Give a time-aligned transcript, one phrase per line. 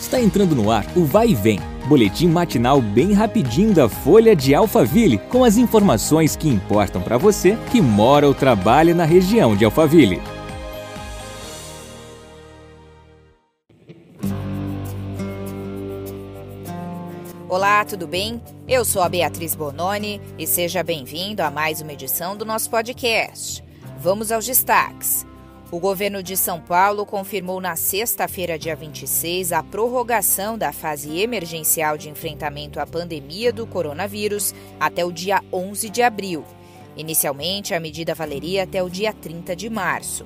[0.00, 4.54] Está entrando no ar o Vai e Vem, boletim matinal bem rapidinho da Folha de
[4.54, 9.64] Alphaville, com as informações que importam para você que mora ou trabalha na região de
[9.64, 10.22] Alphaville.
[17.48, 18.40] Olá, tudo bem?
[18.68, 23.64] Eu sou a Beatriz Bononi e seja bem-vindo a mais uma edição do nosso podcast.
[23.98, 25.27] Vamos aos destaques.
[25.70, 31.98] O governo de São Paulo confirmou na sexta-feira, dia 26, a prorrogação da fase emergencial
[31.98, 36.42] de enfrentamento à pandemia do coronavírus até o dia 11 de abril.
[36.96, 40.24] Inicialmente, a medida valeria até o dia 30 de março.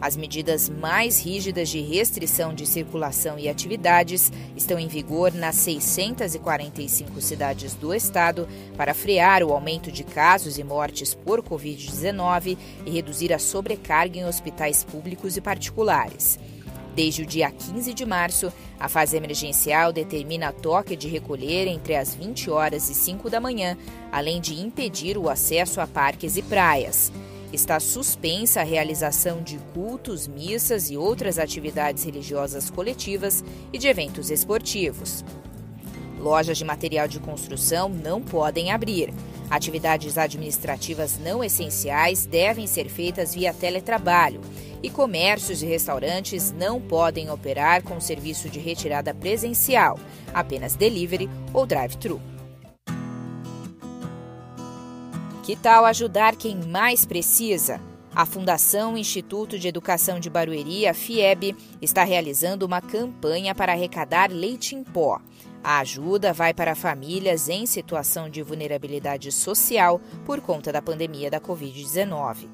[0.00, 7.20] As medidas mais rígidas de restrição de circulação e atividades estão em vigor nas 645
[7.20, 13.30] cidades do estado para frear o aumento de casos e mortes por Covid-19 e reduzir
[13.30, 16.38] a sobrecarga em hospitais públicos e particulares.
[16.94, 22.14] Desde o dia 15 de março, a fase emergencial determina toque de recolher entre as
[22.14, 23.76] 20 horas e 5 da manhã,
[24.10, 27.12] além de impedir o acesso a parques e praias.
[27.52, 34.30] Está suspensa a realização de cultos, missas e outras atividades religiosas coletivas e de eventos
[34.30, 35.24] esportivos.
[36.20, 39.12] Lojas de material de construção não podem abrir.
[39.48, 44.40] Atividades administrativas não essenciais devem ser feitas via teletrabalho.
[44.80, 49.98] E comércios e restaurantes não podem operar com serviço de retirada presencial,
[50.32, 52.29] apenas delivery ou drive-thru.
[55.50, 57.80] Que tal ajudar quem mais precisa?
[58.14, 64.30] A Fundação Instituto de Educação de Barueri, a FIEB, está realizando uma campanha para arrecadar
[64.30, 65.20] leite em pó.
[65.60, 71.40] A ajuda vai para famílias em situação de vulnerabilidade social por conta da pandemia da
[71.40, 72.46] Covid-19.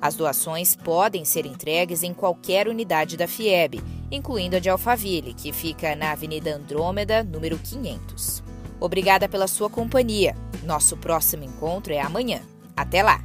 [0.00, 5.52] As doações podem ser entregues em qualquer unidade da FIEB, incluindo a de Alphaville, que
[5.52, 8.42] fica na Avenida Andrômeda, número 500.
[8.80, 10.34] Obrigada pela sua companhia.
[10.62, 12.40] Nosso próximo encontro é amanhã.
[12.76, 13.20] Até lá!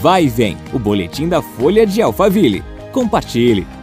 [0.00, 2.62] Vai e vem, o boletim da Folha de Alphaville.
[2.92, 3.77] Compartilhe!